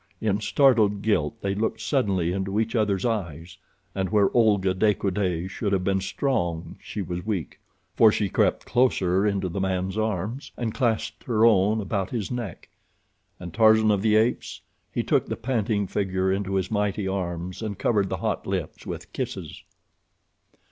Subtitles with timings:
[0.19, 3.59] In startled guilt they looked suddenly into each other's eyes,
[3.93, 7.59] and where Olga de Coude should have been strong she was weak,
[7.93, 12.67] for she crept closer into the man's arms, and clasped her own about his neck.
[13.39, 14.61] And Tarzan of the Apes?
[14.91, 19.13] He took the panting figure into his mighty arms, and covered the hot lips with
[19.13, 19.61] kisses.